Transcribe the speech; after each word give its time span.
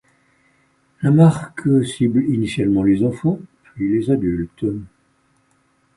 La 1.03 1.11
marque 1.11 1.85
cible 1.85 2.23
initialement 2.23 2.81
les 2.81 3.03
enfants, 3.05 3.39
puis 3.63 3.87
les 3.99 4.09
adultes. 4.09 4.65